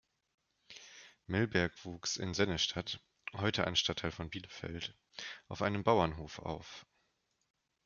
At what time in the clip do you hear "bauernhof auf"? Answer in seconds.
5.83-6.87